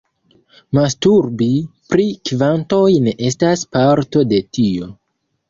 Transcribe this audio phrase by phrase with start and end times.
[0.77, 1.49] Masturbi
[1.91, 4.91] pri kvantoj ne estas parto de tio.